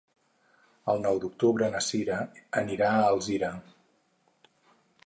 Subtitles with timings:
[0.93, 2.17] El nou d'octubre na Cira
[2.63, 3.53] anirà a Alzira.